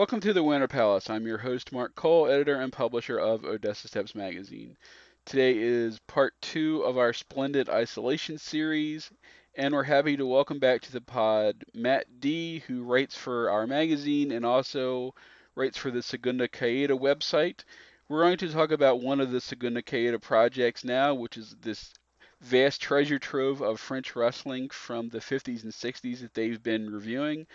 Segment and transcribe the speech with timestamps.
[0.00, 1.10] Welcome to the Winter Palace.
[1.10, 4.78] I'm your host, Mark Cole, editor and publisher of Odessa Steps magazine.
[5.26, 9.10] Today is part two of our splendid isolation series,
[9.56, 13.66] and we're happy to welcome back to the pod Matt D., who writes for our
[13.66, 15.14] magazine and also
[15.54, 17.64] writes for the Segunda Caída website.
[18.08, 21.92] We're going to talk about one of the Segunda Caída projects now, which is this
[22.40, 27.46] vast treasure trove of French wrestling from the 50s and 60s that they've been reviewing.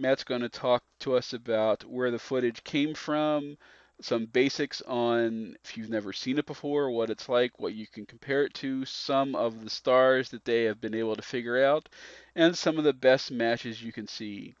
[0.00, 3.58] Matt's going to talk to us about where the footage came from,
[4.00, 8.06] some basics on if you've never seen it before, what it's like, what you can
[8.06, 11.86] compare it to, some of the stars that they have been able to figure out,
[12.34, 14.54] and some of the best matches you can see.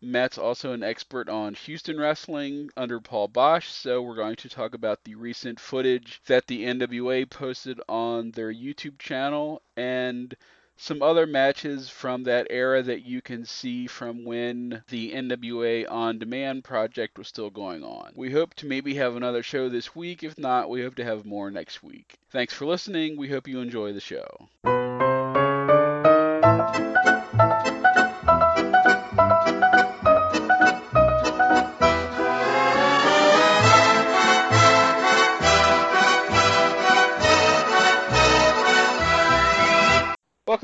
[0.00, 4.72] Matt's also an expert on Houston wrestling under Paul Boesch, so we're going to talk
[4.72, 10.34] about the recent footage that the NWA posted on their YouTube channel and
[10.78, 16.18] some other matches from that era that you can see from when the NWA On
[16.18, 18.12] Demand project was still going on.
[18.14, 20.22] We hope to maybe have another show this week.
[20.22, 22.14] If not, we hope to have more next week.
[22.30, 23.16] Thanks for listening.
[23.16, 25.07] We hope you enjoy the show.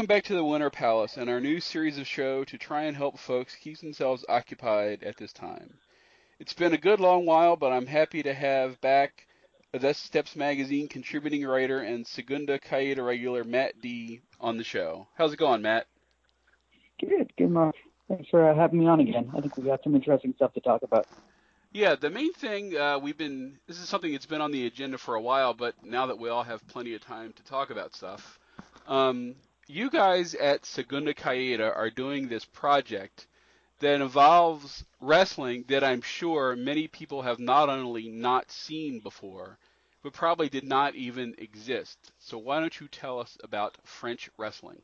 [0.04, 2.94] Welcome back to the Winter Palace and our new series of show to try and
[2.94, 5.78] help folks keep themselves occupied at this time.
[6.38, 9.26] It's been a good long while, but I'm happy to have back
[9.72, 15.06] Odessa Steps magazine contributing writer and Segunda Caída regular Matt D on the show.
[15.14, 15.86] How's it going, Matt?
[17.00, 17.74] Good, good, Mark.
[18.06, 19.30] Thanks for uh, having me on again.
[19.34, 21.06] I think we got some interesting stuff to talk about.
[21.72, 24.98] Yeah, the main thing uh, we've been this is something that's been on the agenda
[24.98, 27.94] for a while, but now that we all have plenty of time to talk about
[27.94, 28.38] stuff,
[28.86, 29.34] um,
[29.66, 33.26] you guys at Segunda Caída are doing this project
[33.80, 39.58] that involves wrestling that I'm sure many people have not only not seen before,
[40.02, 42.12] but probably did not even exist.
[42.18, 44.80] So why don't you tell us about French wrestling?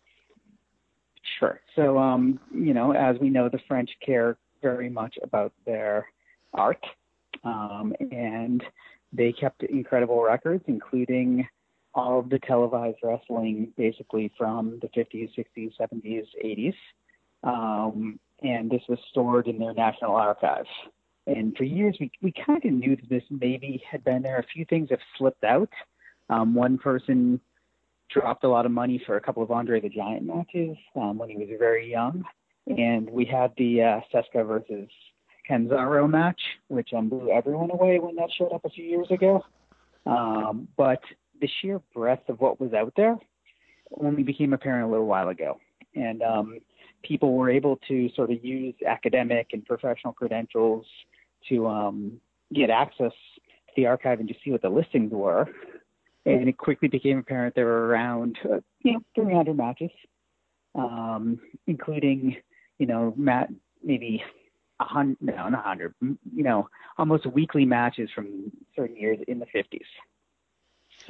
[1.38, 1.60] Sure.
[1.76, 6.06] So, um, you know, as we know, the French care very much about their
[6.54, 6.84] art,
[7.44, 8.62] um, and
[9.12, 11.46] they kept incredible records, including
[11.94, 16.74] all of the televised wrestling basically from the 50s, 60s, 70s, 80s.
[17.42, 20.68] Um, and this was stored in their national archives.
[21.26, 24.38] And for years, we, we kind of knew that this maybe had been there.
[24.38, 25.68] A few things have slipped out.
[26.28, 27.40] Um, one person
[28.10, 31.28] dropped a lot of money for a couple of Andre the Giant matches um, when
[31.28, 32.24] he was very young.
[32.66, 34.88] And we had the uh, Cesca versus
[35.48, 39.44] Canzaro match, which um, blew everyone away when that showed up a few years ago.
[40.06, 41.00] Um, but
[41.40, 43.16] the sheer breadth of what was out there
[44.00, 45.58] only became apparent a little while ago.
[45.94, 46.60] And um,
[47.02, 50.86] people were able to sort of use academic and professional credentials
[51.48, 52.20] to um,
[52.54, 55.48] get access to the archive and to see what the listings were.
[56.26, 59.90] And it quickly became apparent there were around, uh, you know, 300 matches,
[60.74, 62.36] um, including,
[62.78, 63.48] you know, Matt
[63.82, 64.22] maybe
[64.80, 66.68] a hundred, no, not a hundred, you know,
[66.98, 69.80] almost weekly matches from certain years in the 50s.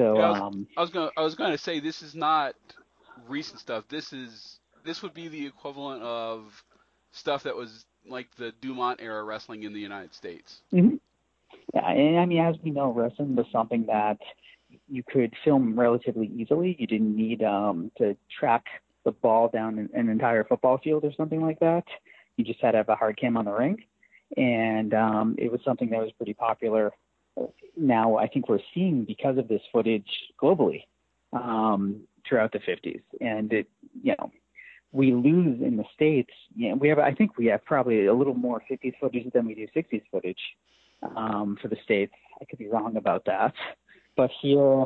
[0.00, 2.14] So yeah, I, was, um, I was going I was going to say this is
[2.14, 2.54] not
[3.28, 3.84] recent stuff.
[3.90, 6.64] This is this would be the equivalent of
[7.12, 10.62] stuff that was like the Dumont era wrestling in the United States.
[10.72, 10.96] Mm-hmm.
[11.74, 14.16] Yeah, and I mean, as we know, wrestling was something that
[14.88, 16.76] you could film relatively easily.
[16.78, 18.64] You didn't need um, to track
[19.04, 21.84] the ball down an, an entire football field or something like that.
[22.38, 23.84] You just had to have a hard cam on the ring,
[24.38, 26.90] and um, it was something that was pretty popular
[27.76, 30.08] now I think we're seeing because of this footage
[30.40, 30.84] globally
[31.32, 33.68] um, throughout the 50s, and it,
[34.02, 34.30] you know,
[34.92, 36.32] we lose in the states.
[36.56, 39.46] You know, we have, I think, we have probably a little more 50s footage than
[39.46, 40.40] we do 60s footage
[41.16, 42.12] um, for the states.
[42.40, 43.54] I could be wrong about that,
[44.16, 44.84] but here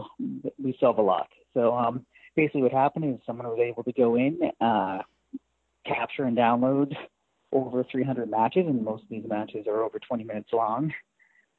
[0.63, 1.29] we still have a lot.
[1.55, 2.05] So um,
[2.37, 4.99] basically, what happened is someone was able to go in, uh,
[5.87, 6.95] capture and download
[7.53, 10.93] over 300 matches, and most of these matches are over 20 minutes long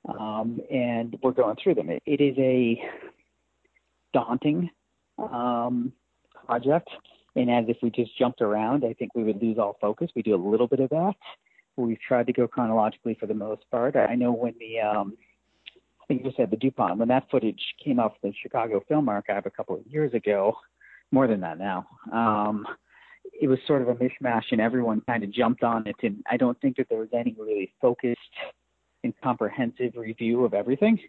[0.08, 1.90] um, and we're going through them.
[1.90, 2.82] it, it is a
[4.14, 4.70] daunting
[5.18, 5.92] um,
[6.46, 6.90] project,
[7.36, 10.10] and as if we just jumped around, I think we would lose all focus.
[10.16, 11.14] We do a little bit of that.
[11.78, 13.96] We've tried to go chronologically for the most part.
[13.96, 15.18] I know when the um,
[16.02, 18.84] I think you just said the DuPont when that footage came out off the Chicago
[18.88, 20.56] Film Archive a couple of years ago,
[21.12, 21.88] more than that now.
[22.14, 22.66] Um,
[23.42, 25.96] it was sort of a mishmash, and everyone kind of jumped on it.
[26.04, 28.20] And I don't think that there was any really focused
[29.06, 31.00] and comprehensive review of everything.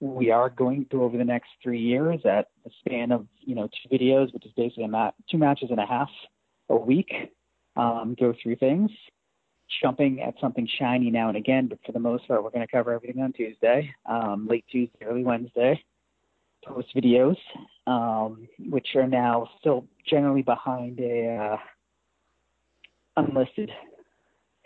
[0.00, 3.68] We are going to over the next three years at a span of you know
[3.68, 6.08] two videos, which is basically a mat- two matches and a half
[6.70, 7.12] a week,
[7.76, 8.90] um, go through things.
[9.82, 12.72] jumping at something shiny now and again, but for the most part, we're going to
[12.72, 15.80] cover everything on Tuesday, um, late Tuesday, early Wednesday.
[16.64, 17.36] Post videos,
[17.86, 21.56] um, which are now still generally behind a uh,
[23.16, 23.70] unlisted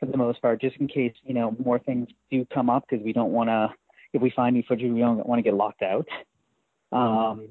[0.04, 3.04] for the most part, just in case you know more things do come up because
[3.04, 3.68] we don't want to.
[4.12, 6.06] If we find new footage, we don't want to get locked out.
[6.92, 7.48] Um,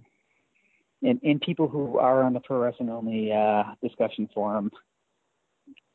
[1.01, 4.71] and, and people who are on the pro wrestling only uh, discussion forum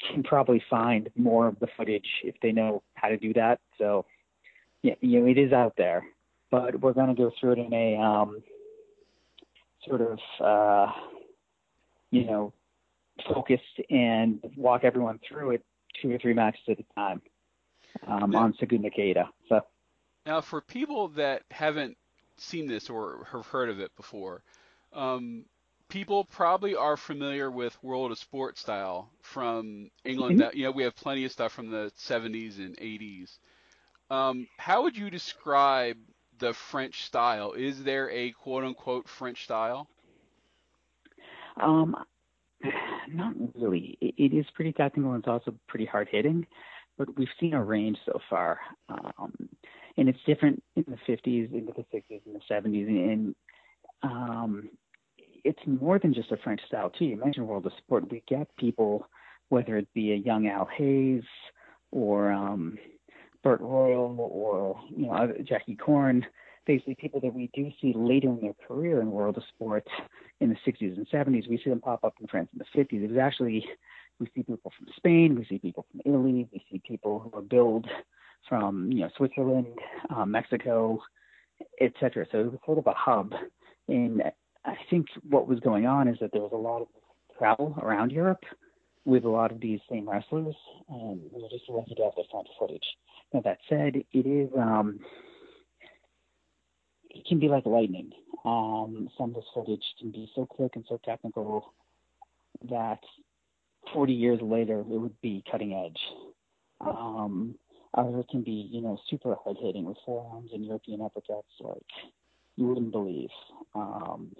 [0.06, 3.60] can probably find more of the footage if they know how to do that.
[3.78, 4.04] So,
[4.82, 6.04] yeah, you know, it is out there,
[6.50, 8.42] but we're going to go through it in a um,
[9.86, 10.92] sort of, uh,
[12.10, 12.52] you know,
[13.32, 15.64] focused and walk everyone through it
[16.00, 17.22] two or three matches at a time
[18.06, 19.28] um, now, on Segunda Caída.
[19.48, 19.60] So
[20.26, 21.96] now, for people that haven't
[22.36, 24.42] seen this or have heard of it before,
[24.92, 25.44] um,
[25.88, 30.34] people probably are familiar with World of Sport style from England.
[30.34, 30.40] Mm-hmm.
[30.40, 33.38] That you know, we have plenty of stuff from the 70s and 80s.
[34.10, 35.96] Um, how would you describe
[36.38, 37.52] the French style?
[37.52, 39.88] Is there a quote unquote French style?
[41.60, 41.96] Um,
[43.08, 43.96] not really.
[44.00, 46.46] It, is pretty technical and it's also pretty hard hitting,
[46.96, 48.58] but we've seen a range so far.
[48.88, 49.48] Um,
[49.96, 53.34] and it's different in the 50s, into the 60s, and the 70s, and
[54.02, 54.70] um,
[55.44, 57.06] it's more than just a French style too.
[57.06, 58.10] You mentioned World of Sport.
[58.10, 59.06] We get people,
[59.48, 61.24] whether it be a young Al Hayes
[61.90, 62.78] or um,
[63.42, 66.26] Bert Royal or you know Jackie Korn,
[66.68, 69.88] basically people that we do see later in their career in World of sports
[70.38, 71.48] in the 60s and 70s.
[71.48, 73.02] We see them pop up in France in the 50s.
[73.02, 73.66] It was actually
[74.20, 77.42] we see people from Spain, we see people from Italy, we see people who are
[77.42, 77.86] billed
[78.48, 79.66] from you know Switzerland,
[80.14, 81.00] um, Mexico,
[81.80, 82.26] etc.
[82.30, 83.32] So it was sort of a hub.
[83.88, 84.22] And
[84.64, 86.88] I think what was going on is that there was a lot of
[87.38, 88.44] travel around Europe
[89.06, 90.54] with a lot of these same wrestlers,
[90.90, 92.84] and we just lucky to have the front footage.
[93.32, 95.00] Now that said, it is um,
[97.18, 98.12] it can be like lightning.
[98.44, 101.74] Um, some of this footage can be so quick and so technical
[102.70, 103.00] that
[103.92, 106.00] 40 years later it would be cutting edge.
[106.80, 107.56] Um,
[107.96, 111.82] it can be, you know, super hard hitting with forearms and European uppercuts like
[112.56, 113.30] you wouldn't believe.
[113.74, 114.30] Um,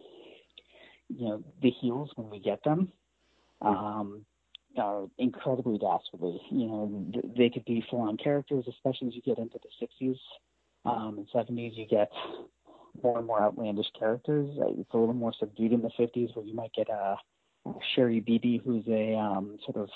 [1.09, 2.93] you know, the heels when we get them
[3.63, 4.25] um,
[4.77, 6.41] are incredibly dastardly.
[6.51, 10.19] You know, they could be full-on characters, especially as you get into the 60s
[10.85, 11.77] um, and 70s.
[11.77, 12.11] You get
[13.03, 14.49] more and more outlandish characters.
[14.79, 17.17] It's a little more subdued in the 50s, where you might get a,
[17.67, 19.89] a Chéri Bibi, who's a um, sort of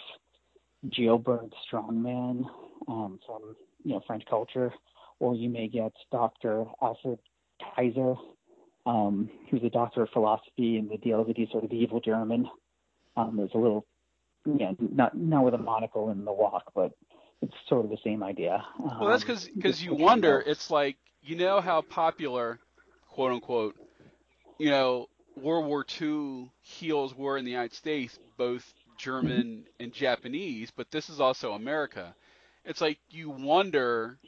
[0.88, 2.44] jailbird strongman
[2.88, 4.72] um, from you know French culture,
[5.20, 6.64] or you may get Dr.
[6.80, 7.18] Alfred
[7.74, 8.14] Kaiser,
[8.86, 12.48] um, who's a doctor of philosophy, and the deal that he's sort of evil German.
[13.16, 13.86] Um, there's a little,
[14.44, 16.92] yeah, not not with a monocle in the walk, but
[17.42, 18.64] it's sort of the same idea.
[18.78, 20.42] well, that's because um, because you wonder.
[20.44, 22.58] It's like you know how popular,
[23.12, 23.76] quote unquote,
[24.58, 30.70] you know, World War II heels were in the United States, both German and Japanese,
[30.70, 32.14] but this is also America.
[32.64, 34.18] It's like you wonder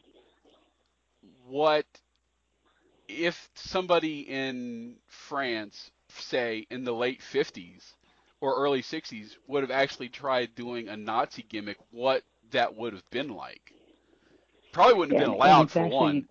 [1.47, 1.87] what
[3.09, 7.93] if somebody in France, say in the late 50s
[8.41, 13.09] or early 60s, would have actually tried doing a Nazi gimmick, what that would have
[13.11, 13.73] been like.
[14.73, 16.27] Probably wouldn't have been allowed for one.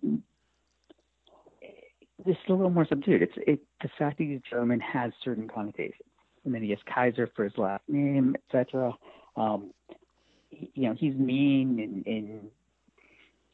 [2.26, 3.22] It's a little more subdued.
[3.22, 6.08] It's it, the fact that he's German has certain connotations
[6.44, 8.92] and then he has Kaiser for his last name, etc.
[9.36, 9.72] Um,
[10.50, 12.50] you know, he's mean and, and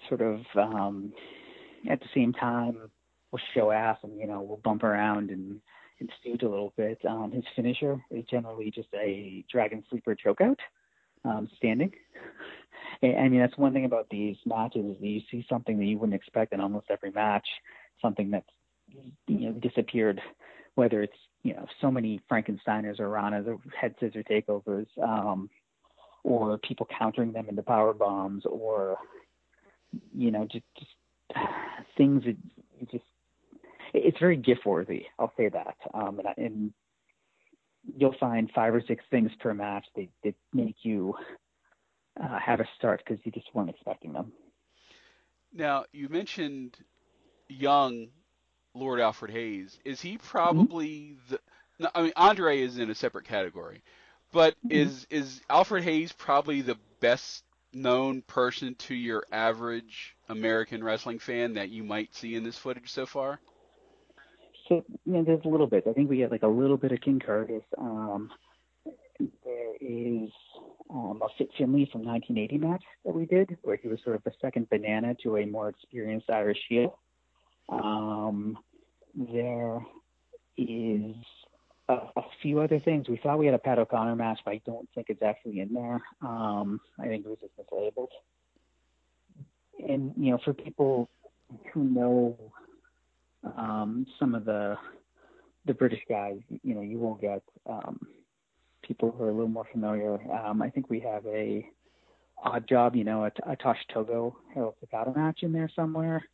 [0.08, 1.12] sort of um,
[1.88, 2.90] at the same time
[3.30, 5.60] will show ass and you know will bump around and
[6.00, 6.98] and stoot a little bit.
[7.08, 10.56] Um, his finisher is generally just a dragon sleeper chokeout,
[11.24, 11.92] um, standing.
[13.02, 16.16] I mean, that's one thing about these matches is you see something that you wouldn't
[16.16, 17.46] expect in almost every match,
[18.00, 18.49] something that's
[19.26, 20.21] you know disappeared,
[20.75, 25.50] whether it's you know so many Frankensteiners or Ranas or head scissor takeovers, um,
[26.25, 28.99] or people countering them into power bombs, or
[30.14, 30.90] you know just, just
[31.97, 32.37] things that
[32.90, 33.04] just
[33.92, 35.07] it's very gift worthy.
[35.19, 36.73] I'll say that, um, and, and
[37.97, 41.14] you'll find five or six things per match that, that make you
[42.23, 44.33] uh, have a start because you just weren't expecting them.
[45.52, 46.76] Now you mentioned
[47.50, 48.09] young
[48.75, 51.35] Lord Alfred Hayes, is he probably mm-hmm.
[51.78, 51.90] the?
[51.95, 53.83] I mean, Andre is in a separate category,
[54.33, 54.73] but mm-hmm.
[54.73, 61.54] is is Alfred Hayes probably the best known person to your average American wrestling fan
[61.54, 63.40] that you might see in this footage so far?
[64.69, 65.85] So yeah, there's a little bit.
[65.87, 67.62] I think we get like a little bit of King Curtis.
[67.78, 68.30] Um,
[69.45, 70.30] there is
[70.88, 74.25] um, a Fit Finlay from 1980 match that we did, where he was sort of
[74.25, 76.99] the second banana to a more experienced Irish heel.
[77.70, 78.58] Um,
[79.14, 79.78] there
[80.56, 81.14] is
[81.88, 83.08] a, a, few other things.
[83.08, 85.72] We thought we had a Pat O'Connor match, but I don't think it's actually in
[85.72, 86.00] there.
[86.22, 88.08] Um, I think it was just mislabeled.
[89.88, 91.08] And you know, for people
[91.72, 92.36] who know
[93.56, 94.76] um, some of the
[95.66, 98.00] the British guys, you know, you will get um,
[98.82, 100.18] people who are a little more familiar.
[100.32, 101.66] Um, I think we have a
[102.44, 106.24] Oddjob, you know, a, a Tosh Togo Harold Sakata match in there somewhere.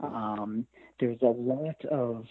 [0.00, 0.66] Um,
[1.00, 2.26] there's a lot of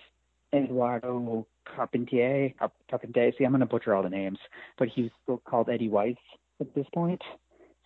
[0.53, 2.53] Eduardo Carpentier,
[2.89, 3.31] Carpentier.
[3.37, 4.39] See, I'm going to butcher all the names,
[4.77, 6.15] but he's still called Eddie Weiss
[6.59, 7.21] at this point.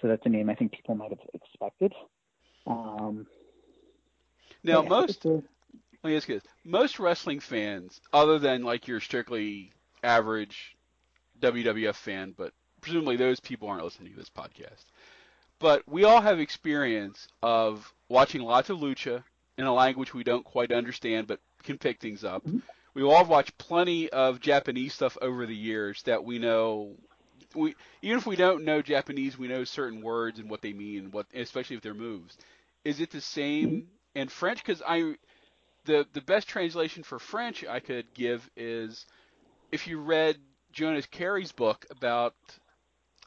[0.02, 1.94] So that's a name I think people might have expected.
[2.68, 3.28] Um,
[4.64, 5.44] now, yeah, most let
[6.04, 9.72] me ask you this: most wrestling fans, other than like your strictly
[10.04, 10.78] average
[11.42, 14.86] WWF fan, but presumably those people aren't listening to this podcast.
[15.60, 19.24] But we all have experience of watching lots of lucha
[19.60, 22.46] in a language we don't quite understand, but can pick things up.
[22.46, 22.60] Mm-hmm.
[22.94, 26.96] We all watched plenty of Japanese stuff over the years that we know.
[27.54, 31.12] We even if we don't know Japanese, we know certain words and what they mean,
[31.12, 32.38] what especially if they're moves.
[32.86, 34.20] Is it the same mm-hmm.
[34.20, 34.64] in French?
[34.64, 35.16] Because I,
[35.84, 39.06] the the best translation for French I could give is
[39.74, 40.38] if you read
[40.72, 42.34] Jonas Keri's book about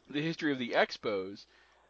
[0.09, 1.45] the history of the Expos,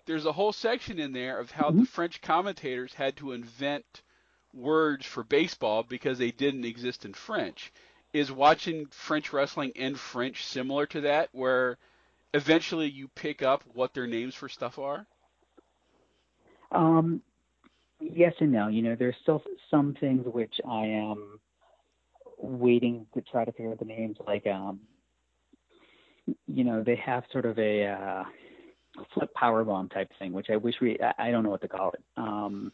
[0.06, 1.80] there's a whole section in there of how mm-hmm.
[1.80, 4.02] the French commentators had to invent
[4.52, 7.72] words for baseball because they didn't exist in French.
[8.12, 11.78] Is watching French wrestling in French similar to that, where
[12.34, 15.06] eventually you pick up what their names for stuff are?
[16.70, 17.22] Um,
[18.00, 18.68] yes and no.
[18.68, 21.40] You know, there's still some things which I am
[22.38, 24.80] waiting to try to figure out the names, like um,
[26.46, 28.24] you know, they have sort of a uh,
[29.14, 31.68] flip power bomb type thing, which I wish we, I, I don't know what to
[31.68, 32.02] call it.
[32.16, 32.72] Um,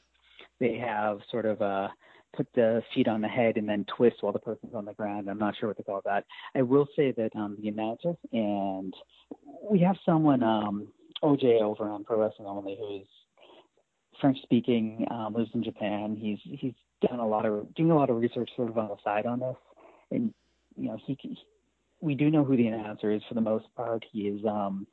[0.61, 1.91] they have sort of a
[2.37, 5.29] put the feet on the head and then twist while the person's on the ground.
[5.29, 6.25] I'm not sure what to call that.
[6.55, 8.95] I will say that um, the announcers and
[9.63, 10.89] we have someone, um,
[11.23, 13.07] OJ over on Pro Wrestling Only, who's
[14.21, 16.17] French speaking, um, lives in Japan.
[16.19, 16.75] He's he's
[17.09, 19.41] done a lot of doing a lot of research sort of on the side on
[19.41, 19.57] this,
[20.11, 20.33] and
[20.77, 21.17] you know he
[22.01, 24.05] we do know who the announcer is for the most part.
[24.13, 24.87] He is um,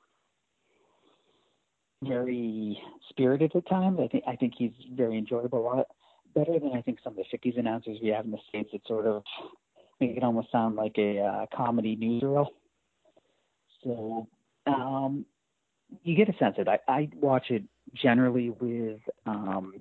[2.08, 4.00] very spirited at times.
[4.02, 5.60] I think I think he's very enjoyable.
[5.60, 5.88] A lot
[6.34, 8.86] better than I think some of the '50s announcers we have in the states that
[8.88, 9.24] sort of
[10.00, 12.48] make it almost sound like a uh, comedy newsreel.
[13.84, 14.28] So
[14.66, 15.26] um,
[16.04, 16.82] you get a sense of it.
[16.88, 19.74] I, I watch it generally with um,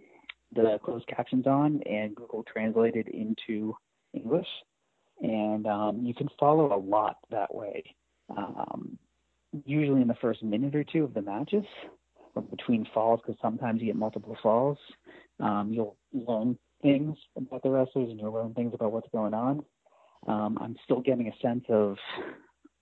[0.54, 3.74] the closed captions on and Google translated into
[4.12, 4.46] English
[5.20, 7.82] and um, you can follow a lot that way.
[8.36, 8.98] Um,
[9.64, 11.64] usually in the first minute or two of the matches,
[12.42, 14.78] between falls, because sometimes you get multiple falls.
[15.40, 19.64] Um, you'll learn things about the wrestlers, and you'll learn things about what's going on.
[20.26, 21.96] Um, I'm still getting a sense of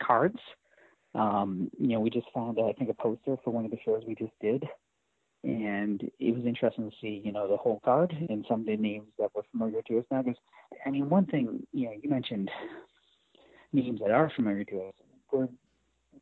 [0.02, 0.38] cards.
[1.14, 4.02] Um, you know, we just found, I think, a poster for one of the shows
[4.06, 4.64] we just did
[5.44, 8.76] and it was interesting to see, you know, the whole card and some of the
[8.76, 10.22] names that were familiar to us now.
[10.22, 10.38] Because,
[10.86, 12.50] I mean, one thing, you know, you mentioned
[13.72, 14.94] names that are familiar to us.
[15.32, 15.48] We're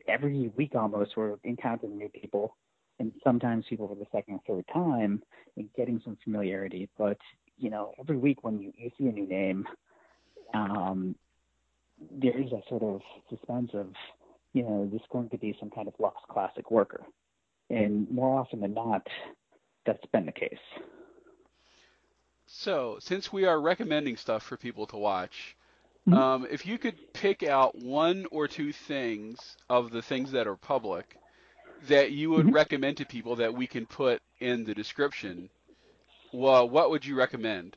[0.08, 2.56] every week almost we're encountering new people,
[3.00, 5.22] and sometimes people for the second or third time,
[5.56, 6.88] and getting some familiarity.
[6.96, 7.18] But
[7.58, 9.66] you know, every week when you, you see a new name,
[10.54, 11.16] um,
[12.10, 13.88] there is a sort of suspense of,
[14.52, 17.04] you know, this going to be some kind of lost classic worker
[17.70, 19.06] and more often than not,
[19.86, 20.58] that's been the case.
[22.46, 25.56] So, since we are recommending stuff for people to watch,
[26.08, 26.18] mm-hmm.
[26.18, 30.56] um, if you could pick out one or two things of the things that are
[30.56, 31.16] public
[31.88, 32.54] that you would mm-hmm.
[32.54, 35.48] recommend to people that we can put in the description,
[36.32, 37.76] well, what would you recommend?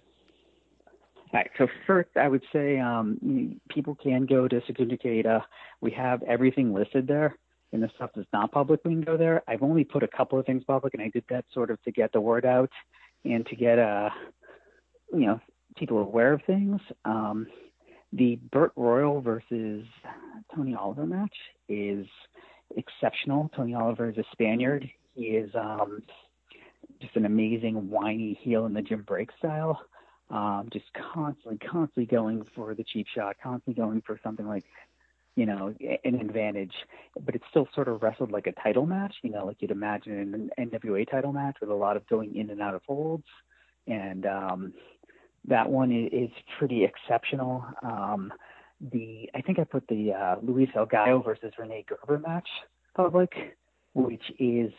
[1.17, 1.49] All right.
[1.57, 5.45] So first, I would say um, people can go to Segunda
[5.81, 7.35] We have everything listed there
[7.73, 9.43] and the stuff that's not public, we can go there.
[9.47, 11.91] I've only put a couple of things public, and I did that sort of to
[11.91, 12.69] get the word out
[13.25, 14.09] and to get uh,
[15.11, 15.41] you know
[15.75, 16.79] people aware of things.
[17.03, 17.47] Um,
[18.13, 19.85] the Bert Royal versus
[20.55, 21.35] Tony Oliver match
[21.67, 22.05] is
[22.77, 23.49] exceptional.
[23.55, 24.89] Tony Oliver is a Spaniard.
[25.15, 26.01] He is um,
[27.01, 29.81] just an amazing whiny heel in the Jim Breaks style.
[30.29, 34.63] Um, just constantly, constantly going for the cheap shot, constantly going for something like
[35.35, 36.73] you know, an advantage,
[37.25, 40.51] but it's still sort of wrestled like a title match, you know, like you'd imagine
[40.57, 43.25] an NWA title match with a lot of going in and out of holds.
[43.87, 44.73] And um,
[45.47, 47.65] that one is pretty exceptional.
[47.81, 48.31] Um,
[48.91, 52.47] the I think I put the uh, Luis El Gallo versus Rene Gerber match
[52.95, 53.31] public.
[53.93, 54.71] which is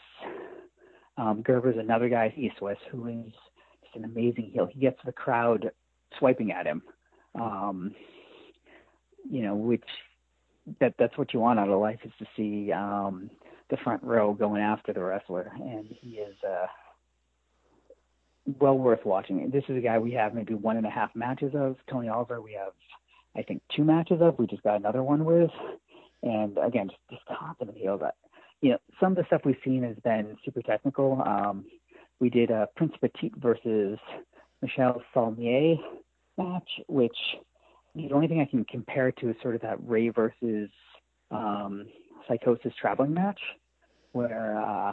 [1.17, 3.33] um, Gerber's another guy East West who is
[3.83, 4.69] just an amazing heel.
[4.71, 5.71] He gets the crowd
[6.19, 6.83] swiping at him.
[7.35, 7.95] Um,
[9.29, 9.85] you know, which
[10.81, 13.31] that that's what you want out of life is to see um,
[13.71, 16.67] the front row going after the wrestler, and he is uh,
[18.59, 19.51] well worth watching.
[19.51, 21.77] This is a guy we have maybe one and a half matches of.
[21.91, 22.73] Tony Oliver, we have
[23.37, 24.39] I think two matches of.
[24.39, 25.51] We just got another one with,
[26.23, 27.77] and again, just, just confident.
[28.01, 28.15] That
[28.61, 31.23] you know, some of the stuff we've seen has been super technical.
[31.23, 31.65] Um,
[32.21, 33.99] we did a Prince Petit versus
[34.63, 35.77] Michelle Saulnier
[36.39, 37.17] match, which
[37.95, 40.71] the only thing I can compare it to is sort of that Rey versus
[41.31, 41.87] um,
[42.29, 43.41] Psicosis traveling match,
[44.13, 44.93] where uh,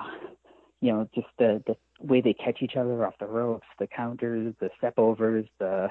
[0.81, 4.53] you know just the the way they catch each other off the ropes, the counters,
[4.59, 5.87] the step overs, the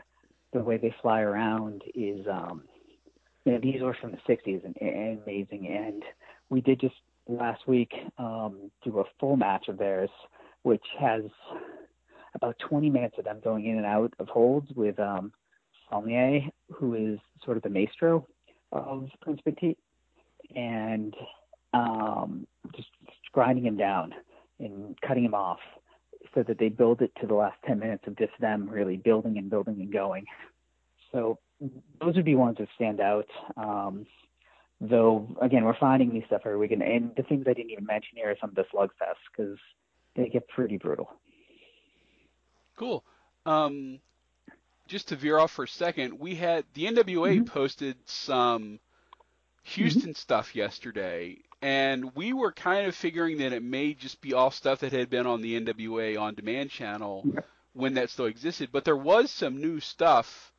[0.53, 2.63] the way they fly around is um,
[3.45, 5.69] you know these were from the 60s and, and amazing.
[5.69, 6.03] And
[6.49, 6.95] we did just
[7.29, 10.11] last week um, do a full match of theirs,
[10.63, 11.23] which has
[12.35, 15.33] about 20 minutes of them going in and out of holds with um,
[15.89, 16.41] Saulnier,
[16.73, 18.27] who is sort of the maestro
[18.73, 19.77] of Prince Petit,
[20.55, 21.15] and
[21.73, 22.89] um, just
[23.33, 24.15] grinding him down
[24.59, 25.59] and cutting him off
[26.35, 29.39] so that they build it to the last 10 minutes of just them really building
[29.39, 30.25] and building and going.
[31.13, 31.39] So
[32.01, 33.27] those would be ones that stand out.
[33.57, 34.07] Um,
[34.81, 36.73] though, again, we're finding new stuff every week.
[36.73, 39.59] And, and the things I didn't even mention here are some of the slugfests because
[40.17, 41.11] they get pretty brutal.
[42.77, 43.05] Cool.
[43.45, 44.01] Um,
[44.87, 47.45] just to veer off for a second, we had the NWA mm-hmm.
[47.45, 48.81] posted some
[49.65, 50.13] Houston mm-hmm.
[50.13, 54.81] stuff yesterday, and we were kind of figuring that it may just be all stuff
[54.81, 57.25] that had been on the NWA on demand channel
[57.75, 60.53] when that still existed, but there was some new stuff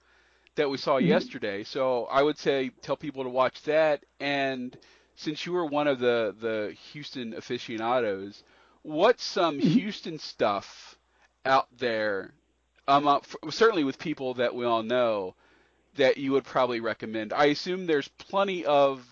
[0.56, 1.08] that we saw mm-hmm.
[1.08, 1.64] yesterday.
[1.64, 4.78] So I would say tell people to watch that and
[5.16, 8.44] since you were one of the the Houston aficionados,
[8.82, 9.68] what's some mm-hmm.
[9.68, 10.98] Houston stuff
[11.46, 12.34] out there
[12.88, 15.36] um, uh, certainly with people that we all know
[15.96, 17.34] that you would probably recommend.
[17.34, 19.06] I assume there's plenty of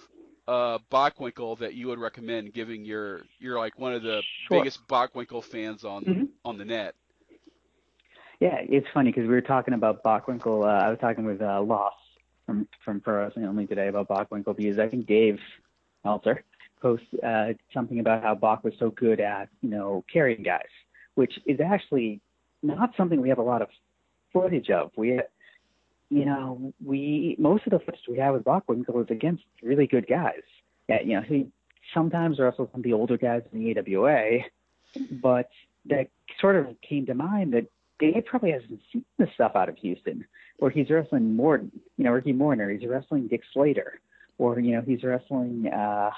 [0.49, 4.59] uh, Bockwinkel that you would recommend, giving your you're like one of the sure.
[4.59, 6.23] biggest Bockwinkel fans on mm-hmm.
[6.43, 6.95] on the net.
[8.39, 10.63] Yeah, it's funny because we were talking about Bockwinkel.
[10.63, 11.93] Uh, I was talking with uh, Loss
[12.47, 15.39] from from Pro Wrestling Only today about Bockwinkel because I think Dave
[16.03, 16.43] Meltzer
[16.81, 20.63] posted uh, something about how Bock was so good at you know carrying guys,
[21.13, 22.21] which is actually
[22.63, 23.69] not something we have a lot of
[24.33, 24.91] footage of.
[24.97, 25.21] We,
[26.09, 30.07] you know, we most of the footage we have with Bockwinkel is against really good
[30.07, 30.41] guys.
[30.87, 31.47] Yeah, you know, he
[31.93, 34.39] sometimes wrestles some of the older guys in the AWA,
[35.21, 35.49] but
[35.85, 37.67] that sort of came to mind that
[37.99, 40.25] Dave probably hasn't seen the stuff out of Houston,
[40.57, 41.57] or he's wrestling more,
[41.97, 43.99] you know, Ricky Morton, he's wrestling Dick Slater,
[44.37, 45.67] or you know, he's wrestling.
[45.67, 46.11] uh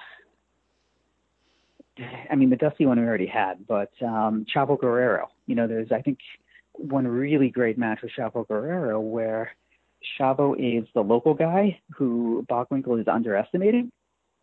[2.30, 5.30] I mean, the Dusty one we already had, but um, Chavo Guerrero.
[5.46, 6.20] You know, there's I think
[6.74, 9.52] one really great match with Chavo Guerrero where
[10.20, 13.92] Chavo is the local guy who Bockwinkel is underestimating,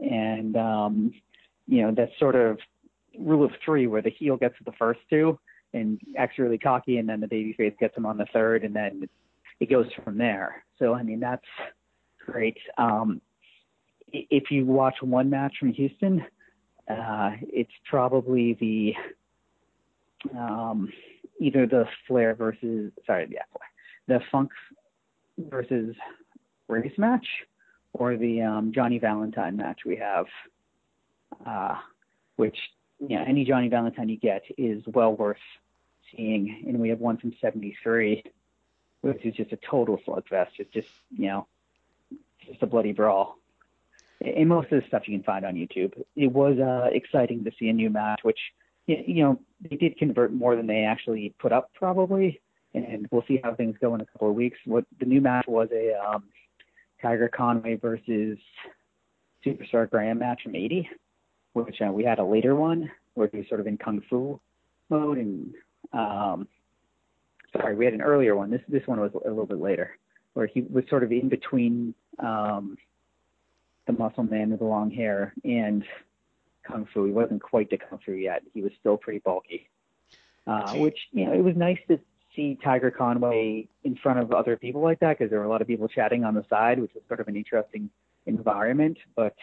[0.00, 1.12] and um,
[1.66, 2.58] you know that's sort of
[3.18, 5.38] rule of three where the heel gets the first two
[5.74, 9.08] and acts really cocky, and then the babyface gets him on the third, and then
[9.60, 10.64] it goes from there.
[10.78, 11.44] So I mean that's
[12.24, 12.56] great.
[12.76, 13.20] Um,
[14.12, 16.24] if you watch one match from Houston,
[16.88, 18.94] uh, it's probably the
[20.36, 20.90] um,
[21.40, 23.42] either the Flair versus sorry, yeah,
[24.06, 24.50] the Funk
[25.38, 25.94] versus
[26.68, 27.26] Race match
[27.92, 30.26] or the um, Johnny Valentine match we have,
[31.46, 31.76] uh,
[32.36, 32.56] which
[33.08, 35.36] any Johnny Valentine you get is well worth
[36.14, 38.22] seeing, and we have one from '73,
[39.00, 40.58] which is just a total slugfest.
[40.58, 41.46] It's just you know
[42.46, 43.38] just a bloody brawl
[44.20, 45.92] and most of the stuff you can find on YouTube.
[46.16, 48.38] It was uh, exciting to see a new match, which
[48.86, 52.40] you know they did convert more than they actually put up probably,
[52.74, 54.58] and we'll see how things go in a couple of weeks.
[54.64, 56.24] What the new match was a um,
[57.00, 58.38] Tiger Conway versus
[59.44, 60.88] Superstar Graham match from '80,
[61.52, 64.40] which uh, we had a later one where he was sort of in kung fu
[64.90, 65.54] mode, and
[65.92, 66.48] um,
[67.52, 68.50] sorry, we had an earlier one.
[68.50, 69.98] This this one was a little bit later,
[70.34, 71.94] where he was sort of in between.
[72.18, 72.76] Um,
[73.88, 75.82] the muscle man with the long hair and
[76.62, 77.04] kung fu.
[77.06, 78.42] He wasn't quite the kung fu yet.
[78.54, 79.68] He was still pretty bulky,
[80.46, 81.98] uh, which you know it was nice to
[82.38, 85.60] see Tiger Conway in front of other people like that because there were a lot
[85.60, 87.90] of people chatting on the side, which was sort of an interesting
[88.26, 88.96] environment.
[89.16, 89.34] But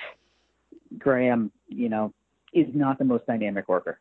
[0.98, 2.14] Graham, you know,
[2.54, 4.00] is not the most dynamic worker.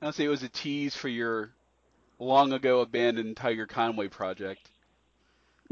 [0.00, 1.50] I'll say it was a tease for your
[2.18, 4.70] long ago abandoned Tiger Conway project.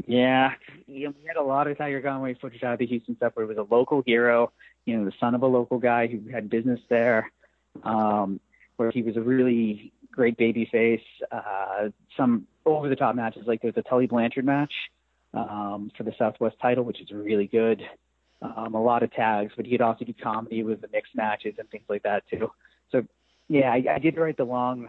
[0.05, 0.53] Yeah,
[0.87, 3.45] yeah, we had a lot of Tiger Conway footage out of the Houston stuff where
[3.45, 4.51] he was a local hero,
[4.85, 7.31] you know, the son of a local guy who had business there,
[7.83, 8.39] um,
[8.77, 11.01] where he was a really great baby face.
[11.31, 14.73] Uh, some over the top matches, like there's a Tully Blanchard match
[15.33, 17.81] um, for the Southwest title, which is really good.
[18.41, 21.69] Um, a lot of tags, but he'd also do comedy with the mixed matches and
[21.69, 22.51] things like that too.
[22.91, 23.03] So
[23.47, 24.87] yeah, I, I did write the long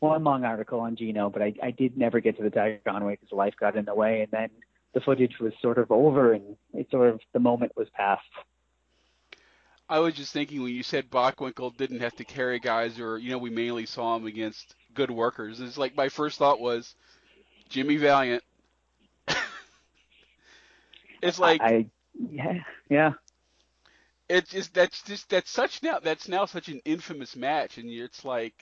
[0.00, 3.16] one long article on Gino, but I, I did never get to the Tiger Conway
[3.16, 4.48] because life got in the way, and then
[4.92, 8.22] the footage was sort of over, and it sort of the moment was past.
[9.88, 13.30] I was just thinking when you said Bockwinkel didn't have to carry guys, or you
[13.30, 15.60] know, we mainly saw him against good workers.
[15.60, 16.94] It's like my first thought was
[17.68, 18.42] Jimmy Valiant.
[21.22, 21.86] it's like I,
[22.30, 23.12] yeah, yeah.
[24.28, 28.24] It's just that's just that's such now that's now such an infamous match, and it's
[28.24, 28.54] like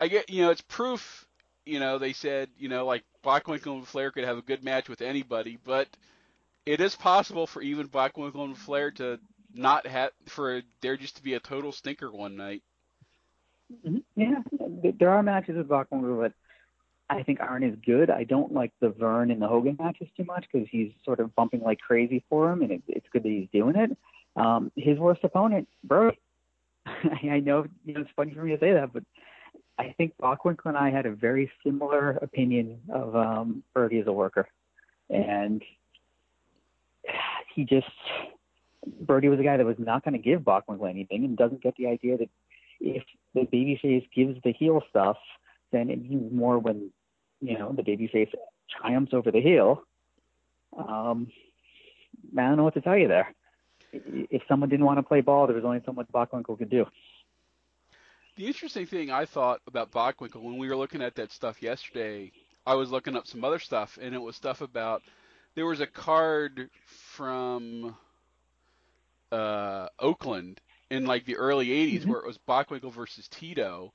[0.00, 1.26] I get you know it's proof.
[1.66, 4.88] You know they said you know like Bockwinkel and Flair could have a good match
[4.88, 5.88] with anybody, but
[6.64, 9.20] it is possible for even Bockwinkel and Flair to
[9.54, 12.62] not have for there just to be a total stinker one night.
[13.86, 13.98] Mm-hmm.
[14.16, 16.32] Yeah, there are matches with Bockwinkel that
[17.08, 18.10] I think aren't as good.
[18.10, 21.34] I don't like the Verne and the Hogan matches too much because he's sort of
[21.34, 23.96] bumping like crazy for him, and it, it's good that he's doing it.
[24.36, 26.18] Um, his worst opponent, Brody.
[26.86, 29.04] I know you know it's funny for me to say that, but
[29.78, 34.12] I think Bockwinkel and I had a very similar opinion of um, Brody as a
[34.12, 34.48] worker,
[35.10, 35.62] and
[37.54, 37.86] he just
[38.86, 41.76] Brody was a guy that was not going to give Bockwinkel anything, and doesn't get
[41.76, 42.28] the idea that
[42.80, 45.16] if the babyface gives the heel stuff,
[45.70, 46.90] then it means more when
[47.40, 48.30] you know the babyface
[48.80, 49.82] triumphs over the heel.
[50.76, 51.28] Um,
[52.36, 53.34] I don't know what to tell you there.
[53.92, 56.86] If someone didn't want to play ball, there was only so much Bockwinkel could do.
[58.36, 62.32] The interesting thing I thought about Bockwinkel when we were looking at that stuff yesterday,
[62.64, 65.02] I was looking up some other stuff, and it was stuff about
[65.54, 67.94] there was a card from
[69.32, 72.10] uh, Oakland in like the early '80s mm-hmm.
[72.10, 73.92] where it was Bockwinkel versus Tito,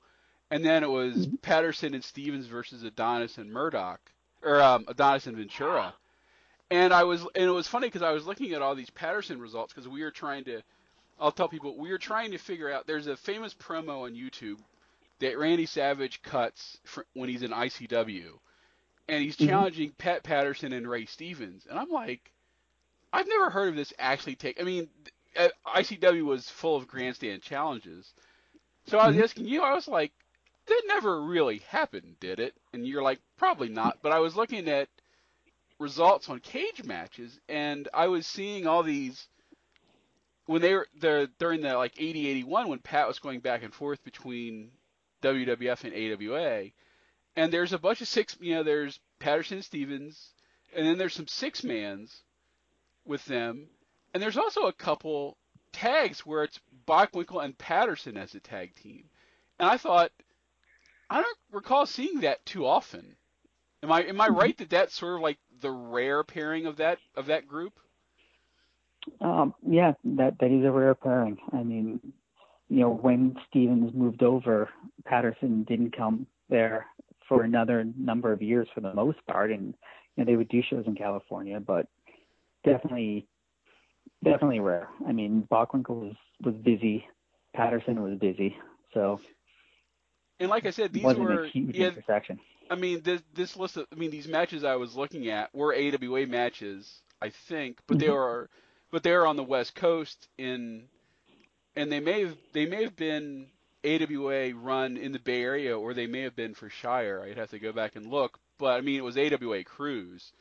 [0.50, 1.36] and then it was mm-hmm.
[1.36, 4.00] Patterson and Stevens versus Adonis and Murdoch,
[4.42, 5.94] or um, Adonis and Ventura.
[6.70, 9.40] And I was, and it was funny because I was looking at all these Patterson
[9.40, 10.62] results because we were trying to
[11.20, 12.86] I'll tell people we were trying to figure out.
[12.86, 14.58] There's a famous promo on YouTube
[15.20, 18.26] that Randy Savage cuts for, when he's in ICW,
[19.08, 19.48] and he's mm-hmm.
[19.48, 22.32] challenging Pat Patterson and Ray Stevens, and I'm like,
[23.12, 24.60] I've never heard of this actually take.
[24.60, 24.88] I mean,
[25.36, 28.12] ICW was full of grandstand challenges,
[28.86, 29.24] so I was mm-hmm.
[29.24, 29.62] asking you.
[29.62, 30.12] I was like,
[30.66, 32.54] that never really happened, did it?
[32.72, 33.98] And you're like, probably not.
[34.02, 34.88] But I was looking at
[35.78, 39.28] results on cage matches, and I was seeing all these
[40.48, 43.72] when they were the during the like 80 81 when Pat was going back and
[43.72, 44.70] forth between
[45.22, 46.70] WWF and AWA
[47.36, 50.32] and there's a bunch of six you know there's Patterson and Stevens
[50.74, 52.22] and then there's some six mans
[53.04, 53.68] with them
[54.12, 55.36] and there's also a couple
[55.72, 59.04] tags where it's Bockwinkel and Patterson as a tag team.
[59.58, 60.10] And I thought
[61.10, 63.16] I don't recall seeing that too often.
[63.82, 66.98] Am I am I right that that's sort of like the rare pairing of that
[67.14, 67.78] of that group?
[69.20, 71.38] Um, yeah, that that is a rare pairing.
[71.52, 72.00] I mean,
[72.68, 74.68] you know, when Stevens moved over,
[75.04, 76.86] Patterson didn't come there
[77.28, 79.74] for another number of years for the most part, and
[80.16, 81.86] you know, they would do shows in California, but
[82.64, 83.26] definitely,
[84.24, 84.88] definitely rare.
[85.06, 87.06] I mean, Bockwinkel was was busy,
[87.54, 88.56] Patterson was busy,
[88.94, 89.20] so.
[90.40, 92.38] And like I said, these were a huge yeah, intersection.
[92.70, 95.74] I mean, this this list of, I mean, these matches I was looking at were
[95.74, 98.06] AWA matches, I think, but mm-hmm.
[98.06, 98.48] they were
[98.90, 100.84] but they're on the West Coast in,
[101.76, 103.46] and they may have they may have been
[103.84, 107.22] AWA run in the Bay Area, or they may have been for Shire.
[107.24, 110.32] I'd have to go back and look, but I mean it was AWA Cruise.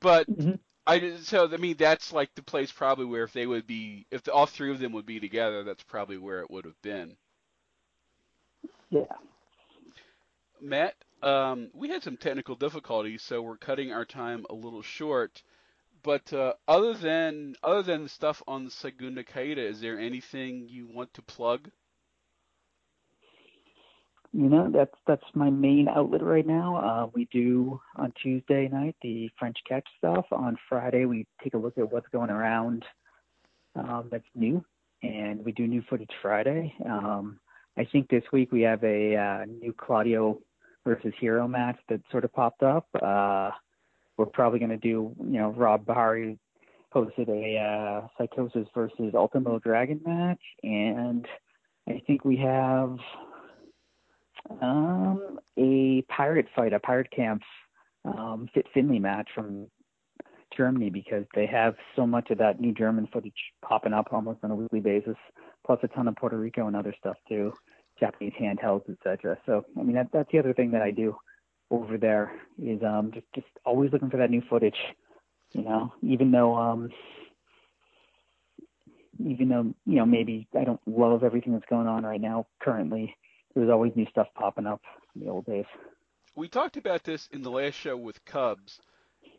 [0.00, 0.54] But mm-hmm.
[0.86, 4.22] I so I mean that's like the place probably where if they would be if
[4.22, 7.16] the, all three of them would be together, that's probably where it would have been.
[8.90, 9.04] Yeah.
[10.60, 15.42] Matt, um, we had some technical difficulties, so we're cutting our time a little short.
[16.02, 20.86] But uh, other than other than the stuff on Segunda Caída, is there anything you
[20.86, 21.70] want to plug?
[24.36, 26.76] You know, that's that's my main outlet right now.
[26.76, 30.26] Uh, we do on Tuesday night the French Catch stuff.
[30.32, 32.84] On Friday, we take a look at what's going around
[33.76, 34.64] um, that's new,
[35.04, 36.74] and we do new footage Friday.
[36.84, 37.38] Um,
[37.78, 40.40] I think this week we have a uh, new Claudio
[40.84, 42.88] versus Hero match that sort of popped up.
[43.00, 43.50] Uh,
[44.16, 46.38] we're probably going to do, you know, Rob Bahari
[46.92, 51.24] posted a uh, Psicosis versus Ultimo Dragon match, and
[51.88, 52.98] I think we have
[54.64, 57.42] um, a pirate fight, a pirate camp
[58.04, 59.66] um, Fit Finlay match from
[60.56, 64.50] Germany because they have so much of that new German footage popping up almost on
[64.50, 65.16] a weekly basis,
[65.66, 67.52] plus a ton of Puerto Rico and other stuff too,
[67.98, 69.38] Japanese handhelds, etc.
[69.46, 71.16] So I mean that that's the other thing that I do
[71.70, 74.78] over there is um just just always looking for that new footage.
[75.52, 76.90] You know, even though um
[79.24, 83.16] even though you know maybe I don't love everything that's going on right now currently,
[83.54, 84.82] there's always new stuff popping up
[85.14, 85.66] in the old days.
[86.36, 88.80] We talked about this in the last show with Cubs.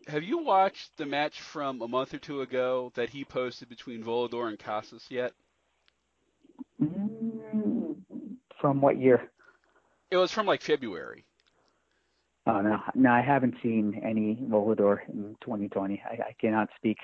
[0.07, 4.03] Have you watched the match from a month or two ago that he posted between
[4.03, 5.33] Volador and Casas yet?
[6.81, 7.95] Mm,
[8.61, 9.29] from what year?
[10.11, 11.25] It was from like February.
[12.47, 16.01] Oh no, no, I haven't seen any Volador in 2020.
[16.05, 16.99] I, I cannot speak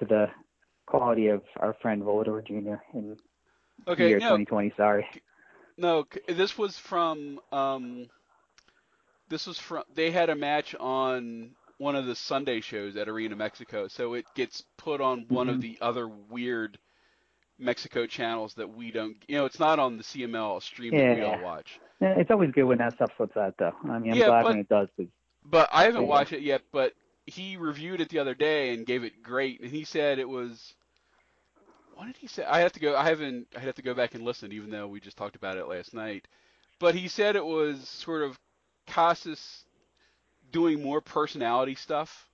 [0.00, 0.26] to the
[0.86, 2.82] quality of our friend Volador Jr.
[2.92, 3.16] in
[3.86, 4.74] okay, year no, 2020.
[4.76, 5.06] Sorry.
[5.76, 7.40] No, this was from.
[7.52, 8.06] Um,
[9.28, 9.84] this was from.
[9.94, 14.26] They had a match on one of the Sunday shows at Arena Mexico, so it
[14.34, 15.56] gets put on one mm-hmm.
[15.56, 16.78] of the other weird
[17.58, 19.16] Mexico channels that we don't.
[19.28, 21.14] You know, it's not on the CML stream yeah.
[21.14, 21.80] that we all watch.
[22.00, 23.72] Yeah, It's always good when that stuff puts out, though.
[23.84, 24.88] I mean, I'm yeah, glad but, when it does.
[24.96, 25.06] But,
[25.44, 26.08] but I haven't yeah.
[26.08, 26.62] watched it yet.
[26.72, 26.92] But
[27.26, 30.74] he reviewed it the other day and gave it great, and he said it was.
[31.94, 32.44] What did he say?
[32.44, 32.96] I have to go.
[32.96, 33.46] I haven't.
[33.56, 35.94] I have to go back and listen, even though we just talked about it last
[35.94, 36.26] night.
[36.78, 38.38] But he said it was sort of
[38.86, 39.64] Casas
[40.52, 42.28] doing more personality stuff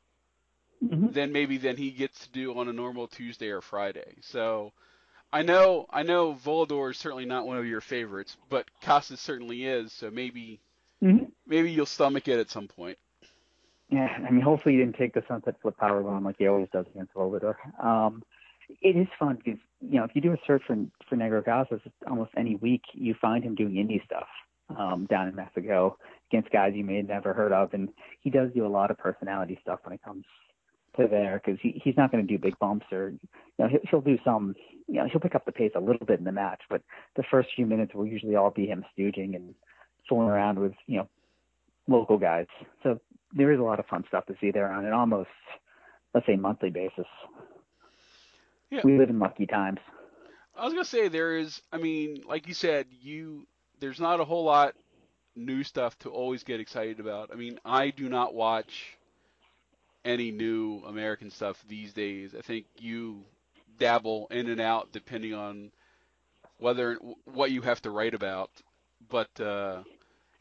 [0.83, 1.13] mm-hmm.
[1.13, 4.17] than maybe than he gets to do on a normal Tuesday or Friday.
[4.21, 4.73] So
[5.33, 9.65] I know I know Volador is certainly not one of your favorites, but Casas certainly
[9.65, 9.93] is.
[9.93, 10.61] So maybe
[11.03, 11.25] mm-hmm.
[11.47, 12.99] maybe you'll stomach it at some point.
[13.91, 16.69] Yeah, I mean, hopefully he didn't take the sunset flip power bomb like he always
[16.73, 17.57] does against Volador.
[17.83, 18.23] Um,
[18.81, 20.77] it is fun because you know if you do a search for
[21.09, 24.27] for Negro Casas, almost any week you find him doing indie stuff
[24.79, 25.97] um, down in Mexico
[26.31, 27.89] against guys you may have never heard of, and
[28.21, 30.25] he does do a lot of personality stuff when it comes
[30.97, 33.19] to there because he he's not going to do big bumps or you
[33.59, 34.55] know he'll, he'll do some
[34.87, 36.83] you know he'll pick up the pace a little bit in the match, but
[37.17, 39.55] the first few minutes will usually all be him stooging and
[40.09, 41.09] fooling around with you know
[41.89, 42.47] local guys.
[42.83, 43.01] So
[43.33, 45.29] there is a lot of fun stuff to see there on an almost
[46.15, 47.07] let's say monthly basis.
[48.71, 48.81] Yeah.
[48.85, 49.81] We live in lucky times.
[50.57, 51.61] I was gonna say there is.
[51.73, 53.47] I mean, like you said, you
[53.81, 54.75] there's not a whole lot
[55.35, 57.31] new stuff to always get excited about.
[57.33, 58.99] I mean, I do not watch
[60.05, 62.35] any new American stuff these days.
[62.37, 63.25] I think you
[63.79, 65.71] dabble in and out depending on
[66.59, 68.51] whether what you have to write about.
[69.09, 69.83] But uh,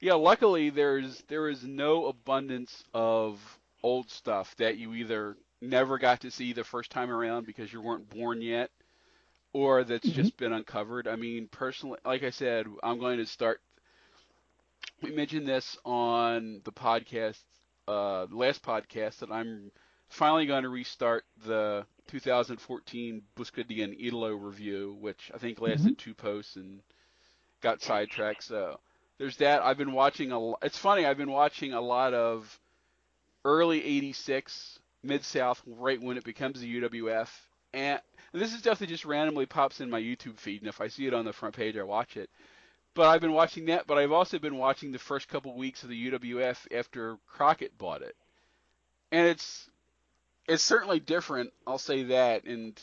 [0.02, 3.40] yeah, luckily there's there is no abundance of
[3.82, 7.82] old stuff that you either never got to see the first time around because you
[7.82, 8.72] weren't born yet
[9.54, 10.22] or that's mm-hmm.
[10.22, 11.08] just been uncovered.
[11.08, 13.62] I mean, personally, like I said, I'm going to start.
[15.02, 17.40] We mentioned this on the podcast,
[17.88, 19.72] uh, last podcast, that I'm
[20.10, 25.98] finally going to restart the 2014 Busca de un Idolo review, which I think lasted
[25.98, 26.10] mm-hmm.
[26.10, 26.82] two posts and
[27.62, 28.44] got sidetracked.
[28.44, 28.80] So
[29.18, 29.62] there's that.
[29.62, 30.52] I've been watching a.
[30.62, 31.06] It's funny.
[31.06, 32.60] I've been watching a lot of
[33.46, 37.30] early '86 Mid South, right when it becomes the UWF,
[37.74, 38.00] and
[38.32, 40.88] and this is stuff that just randomly pops in my YouTube feed, and if I
[40.88, 42.30] see it on the front page, I watch it.
[42.94, 45.90] But I've been watching that, but I've also been watching the first couple weeks of
[45.90, 48.16] the UWF after Crockett bought it,
[49.12, 49.70] and it's
[50.48, 51.54] it's certainly different.
[51.66, 52.80] I'll say that, and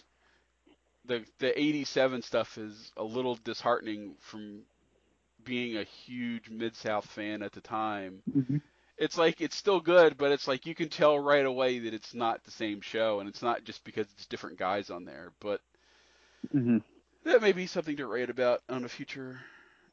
[1.05, 4.63] the the '87 stuff is a little disheartening from
[5.45, 8.23] being a huge Mid South fan at the time.
[8.37, 8.57] Mm-hmm
[8.99, 12.15] it's like it's still good, but it's like you can tell right away that it's
[12.15, 15.33] not the same show, and it's not just because it's different guys on there.
[15.41, 15.61] But
[16.55, 16.79] mm-hmm.
[17.25, 19.39] that may be something to write about on a future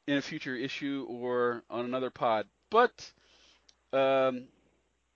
[0.07, 2.47] in a future issue or on another pod.
[2.69, 3.11] But
[3.91, 4.47] um,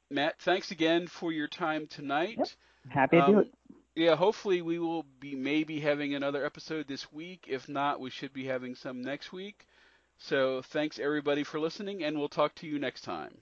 [0.09, 2.37] Matt, thanks again for your time tonight.
[2.37, 2.47] Yep.
[2.89, 3.53] Happy to um, do it.
[3.95, 7.45] Yeah, hopefully we will be maybe having another episode this week.
[7.47, 9.65] If not, we should be having some next week.
[10.19, 13.37] So thanks everybody for listening, and we'll talk to you next time.